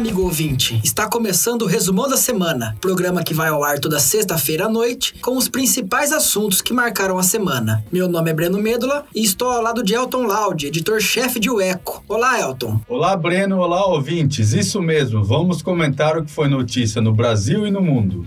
[0.00, 0.80] Amigo ouvinte!
[0.82, 5.14] Está começando o Resumão da Semana, programa que vai ao ar toda sexta-feira à noite
[5.20, 7.84] com os principais assuntos que marcaram a semana.
[7.92, 11.60] Meu nome é Breno Medula e estou ao lado de Elton Laude, editor-chefe de O
[11.60, 12.02] Eco.
[12.08, 12.80] Olá, Elton!
[12.88, 13.58] Olá, Breno!
[13.58, 14.54] Olá, ouvintes!
[14.54, 18.24] Isso mesmo, vamos comentar o que foi notícia no Brasil e no mundo.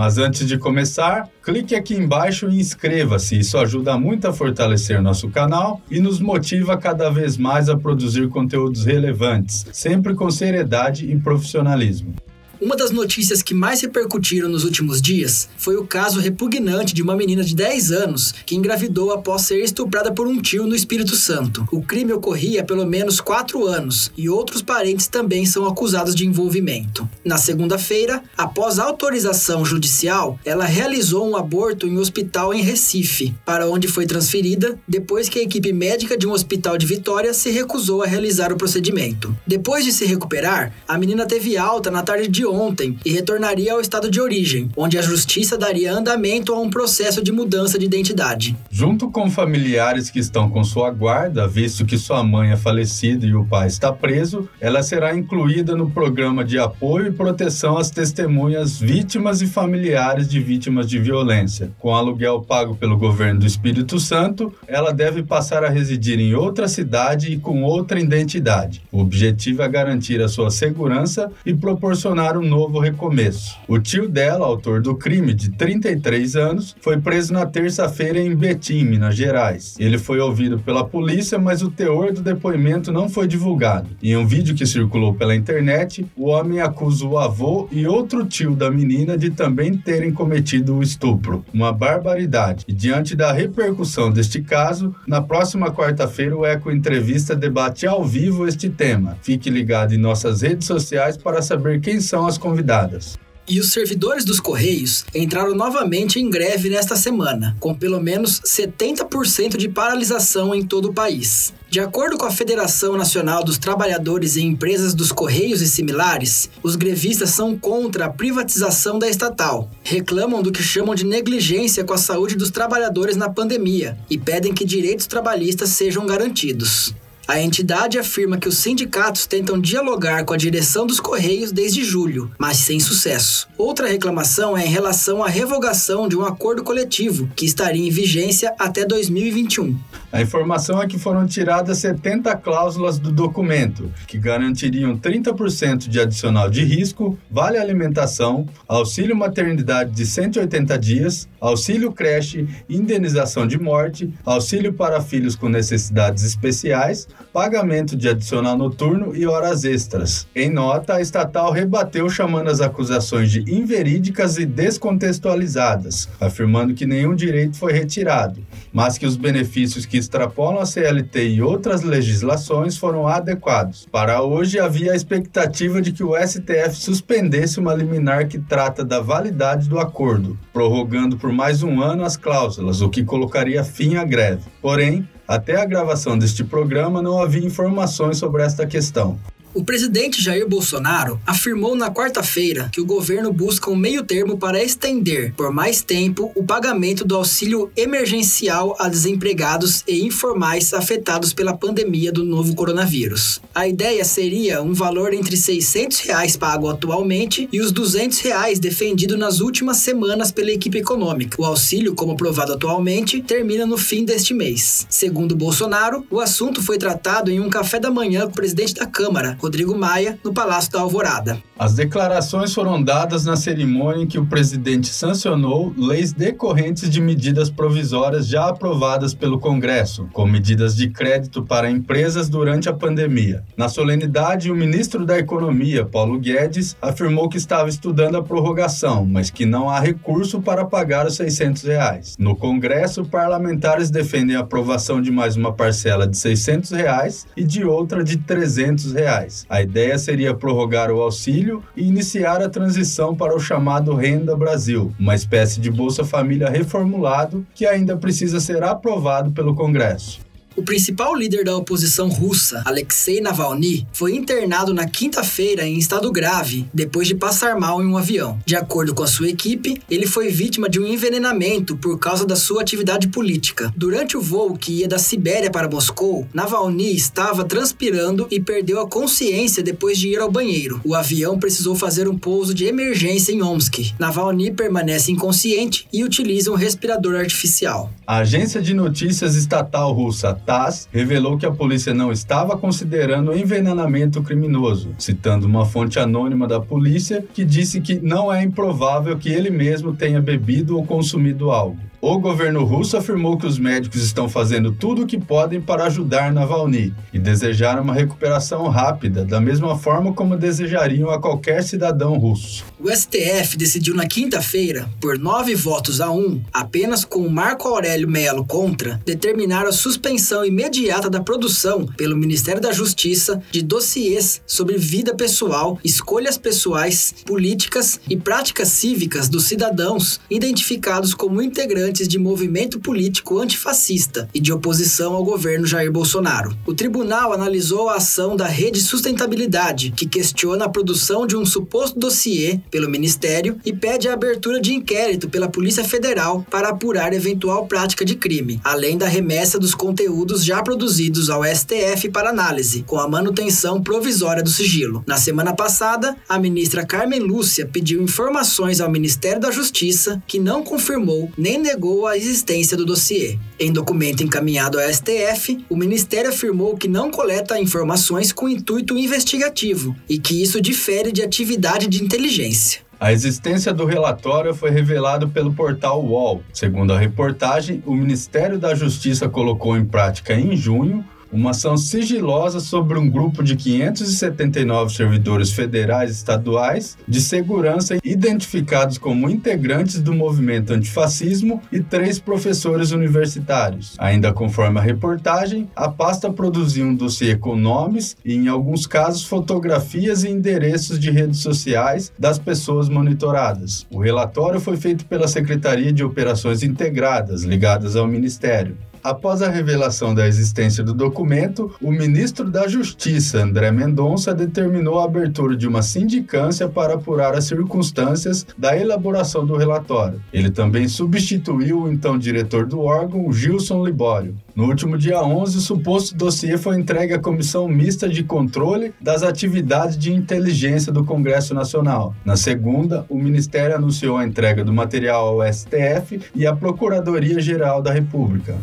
[0.00, 3.38] Mas antes de começar, clique aqui embaixo e inscreva-se.
[3.38, 8.26] Isso ajuda muito a fortalecer nosso canal e nos motiva cada vez mais a produzir
[8.30, 12.14] conteúdos relevantes, sempre com seriedade e profissionalismo.
[12.60, 17.16] Uma das notícias que mais repercutiram nos últimos dias foi o caso repugnante de uma
[17.16, 21.66] menina de 10 anos que engravidou após ser estuprada por um tio no Espírito Santo.
[21.72, 26.26] O crime ocorria há pelo menos 4 anos e outros parentes também são acusados de
[26.26, 27.08] envolvimento.
[27.24, 33.70] Na segunda-feira, após autorização judicial, ela realizou um aborto em um hospital em Recife, para
[33.70, 38.02] onde foi transferida depois que a equipe médica de um hospital de Vitória se recusou
[38.02, 39.34] a realizar o procedimento.
[39.46, 43.80] Depois de se recuperar, a menina teve alta na tarde de ontem e retornaria ao
[43.80, 48.56] estado de origem, onde a justiça daria andamento a um processo de mudança de identidade.
[48.70, 53.34] Junto com familiares que estão com sua guarda, visto que sua mãe é falecida e
[53.34, 58.78] o pai está preso, ela será incluída no programa de apoio e proteção às testemunhas
[58.78, 61.70] vítimas e familiares de vítimas de violência.
[61.78, 66.68] Com aluguel pago pelo governo do Espírito Santo, ela deve passar a residir em outra
[66.68, 68.82] cidade e com outra identidade.
[68.90, 73.58] O objetivo é garantir a sua segurança e proporcionar um novo recomeço.
[73.68, 78.84] O tio dela, autor do crime, de 33 anos, foi preso na terça-feira em Betim,
[78.84, 79.76] Minas Gerais.
[79.78, 83.90] Ele foi ouvido pela polícia, mas o teor do depoimento não foi divulgado.
[84.02, 88.56] Em um vídeo que circulou pela internet, o homem acusa o avô e outro tio
[88.56, 91.44] da menina de também terem cometido o estupro.
[91.52, 92.64] Uma barbaridade.
[92.66, 98.46] E diante da repercussão deste caso, na próxima quarta-feira o Eco Entrevista debate ao vivo
[98.46, 99.18] este tema.
[99.22, 103.18] Fique ligado em nossas redes sociais para saber quem são as convidadas.
[103.48, 109.56] E os servidores dos Correios entraram novamente em greve nesta semana, com pelo menos 70%
[109.56, 111.52] de paralisação em todo o país.
[111.68, 116.76] De acordo com a Federação Nacional dos Trabalhadores e Empresas dos Correios e similares, os
[116.76, 121.98] grevistas são contra a privatização da estatal, reclamam do que chamam de negligência com a
[121.98, 126.94] saúde dos trabalhadores na pandemia e pedem que direitos trabalhistas sejam garantidos.
[127.30, 132.28] A entidade afirma que os sindicatos tentam dialogar com a direção dos Correios desde julho,
[132.36, 133.48] mas sem sucesso.
[133.56, 138.52] Outra reclamação é em relação à revogação de um acordo coletivo, que estaria em vigência
[138.58, 139.78] até 2021.
[140.12, 146.50] A informação é que foram tiradas 70 cláusulas do documento, que garantiriam 30% de adicional
[146.50, 154.72] de risco, vale alimentação, auxílio maternidade de 180 dias, auxílio creche, indenização de morte, auxílio
[154.72, 160.26] para filhos com necessidades especiais, pagamento de adicional noturno e horas extras.
[160.34, 167.14] Em nota, a estatal rebateu chamando as acusações de inverídicas e descontextualizadas, afirmando que nenhum
[167.14, 173.06] direito foi retirado, mas que os benefícios que extrapolam a CLT e outras legislações foram
[173.06, 173.86] adequados.
[173.90, 179.00] Para hoje, havia a expectativa de que o STF suspendesse uma liminar que trata da
[179.00, 184.04] validade do acordo, prorrogando por mais um ano as cláusulas, o que colocaria fim à
[184.04, 184.42] greve.
[184.60, 189.16] Porém, até a gravação deste programa não havia informações sobre esta questão.
[189.52, 195.34] O presidente Jair Bolsonaro afirmou na quarta-feira que o governo busca um meio-termo para estender,
[195.36, 202.12] por mais tempo, o pagamento do auxílio emergencial a desempregados e informais afetados pela pandemia
[202.12, 203.40] do novo coronavírus.
[203.52, 209.18] A ideia seria um valor entre 600 reais pago atualmente e os 200 reais defendido
[209.18, 211.42] nas últimas semanas pela equipe econômica.
[211.42, 214.86] O auxílio, como provado atualmente, termina no fim deste mês.
[214.88, 218.86] Segundo Bolsonaro, o assunto foi tratado em um café da manhã com o presidente da
[218.86, 221.42] Câmara, Rodrigo Maia, no Palácio da Alvorada.
[221.58, 227.50] As declarações foram dadas na cerimônia em que o presidente sancionou leis decorrentes de medidas
[227.50, 233.44] provisórias já aprovadas pelo Congresso, com medidas de crédito para empresas durante a pandemia.
[233.56, 239.30] Na solenidade, o ministro da Economia, Paulo Guedes, afirmou que estava estudando a prorrogação, mas
[239.30, 242.16] que não há recurso para pagar os 600 reais.
[242.18, 247.64] No Congresso, parlamentares defendem a aprovação de mais uma parcela de 600 reais e de
[247.64, 249.29] outra de 300 reais.
[249.30, 249.46] Reais.
[249.48, 254.92] A ideia seria prorrogar o auxílio e iniciar a transição para o chamado Renda Brasil,
[254.98, 260.20] uma espécie de Bolsa Família reformulado que ainda precisa ser aprovado pelo Congresso.
[260.56, 266.66] O principal líder da oposição russa, Alexei Navalny, foi internado na quinta-feira em estado grave
[266.74, 268.38] depois de passar mal em um avião.
[268.44, 272.34] De acordo com a sua equipe, ele foi vítima de um envenenamento por causa da
[272.34, 273.72] sua atividade política.
[273.76, 278.88] Durante o voo que ia da Sibéria para Moscou, Navalny estava transpirando e perdeu a
[278.88, 280.80] consciência depois de ir ao banheiro.
[280.84, 283.94] O avião precisou fazer um pouso de emergência em Omsk.
[284.00, 287.92] Navalny permanece inconsciente e utiliza um respirador artificial.
[288.04, 294.22] A agência de notícias estatal russa TASS revelou que a polícia não estava considerando envenenamento
[294.22, 299.50] criminoso, citando uma fonte anônima da polícia que disse que não é improvável que ele
[299.50, 301.89] mesmo tenha bebido ou consumido algo.
[302.02, 306.32] O governo russo afirmou que os médicos estão fazendo tudo o que podem para ajudar
[306.32, 312.64] Navalny e desejaram uma recuperação rápida, da mesma forma como desejariam a qualquer cidadão russo.
[312.78, 318.46] O STF decidiu na quinta-feira, por nove votos a um, apenas com Marco Aurélio Melo
[318.46, 325.14] contra, determinar a suspensão imediata da produção pelo Ministério da Justiça de dossiês sobre vida
[325.14, 331.42] pessoal, escolhas pessoais, políticas e práticas cívicas dos cidadãos identificados como
[331.90, 336.56] integrantes de movimento político antifascista e de oposição ao governo Jair Bolsonaro.
[336.64, 341.98] O tribunal analisou a ação da Rede Sustentabilidade, que questiona a produção de um suposto
[341.98, 347.66] dossiê pelo Ministério e pede a abertura de inquérito pela Polícia Federal para apurar eventual
[347.66, 352.98] prática de crime, além da remessa dos conteúdos já produzidos ao STF para análise, com
[352.98, 355.02] a manutenção provisória do sigilo.
[355.06, 360.62] Na semana passada, a ministra Carmen Lúcia pediu informações ao Ministério da Justiça, que não
[360.62, 363.38] confirmou nem negou negou a existência do dossiê.
[363.58, 369.96] Em documento encaminhado ao STF, o Ministério afirmou que não coleta informações com intuito investigativo
[370.06, 372.82] e que isso difere de atividade de inteligência.
[373.00, 376.42] A existência do relatório foi revelado pelo portal UOL.
[376.52, 382.60] Segundo a reportagem, o Ministério da Justiça colocou em prática em junho uma ação sigilosa
[382.60, 390.14] sobre um grupo de 579 servidores federais e estaduais de segurança identificados como integrantes do
[390.14, 393.94] movimento antifascismo e três professores universitários.
[393.98, 399.24] Ainda conforme a reportagem, a pasta produziu um dossiê com nomes e, em alguns casos,
[399.24, 403.86] fotografias e endereços de redes sociais das pessoas monitoradas.
[403.90, 408.76] O relatório foi feito pela Secretaria de Operações Integradas, ligadas ao Ministério.
[409.02, 415.04] Após a revelação da existência do documento, o ministro da Justiça, André Mendonça, determinou a
[415.04, 420.20] abertura de uma sindicância para apurar as circunstâncias da elaboração do relatório.
[420.30, 424.36] Ele também substituiu o então diretor do órgão, Gilson Libório.
[424.54, 429.22] No último dia 11, o suposto dossiê foi entregue à Comissão Mista de Controle das
[429.22, 432.14] Atividades de Inteligência do Congresso Nacional.
[432.22, 437.92] Na segunda, o Ministério anunciou a entrega do material ao STF e à Procuradoria-Geral da
[437.92, 438.58] República.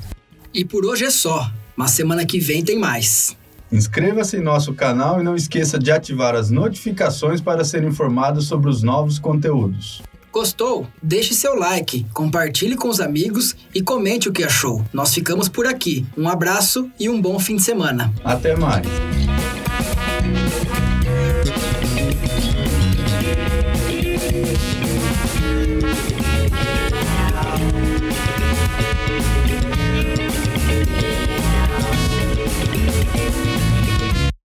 [0.57, 3.37] E por hoje é só, mas semana que vem tem mais.
[3.71, 8.67] Inscreva-se em nosso canal e não esqueça de ativar as notificações para ser informado sobre
[8.67, 10.01] os novos conteúdos.
[10.33, 10.87] Gostou?
[10.99, 14.83] Deixe seu like, compartilhe com os amigos e comente o que achou.
[14.91, 16.03] Nós ficamos por aqui.
[16.17, 18.11] Um abraço e um bom fim de semana.
[18.23, 18.87] Até mais.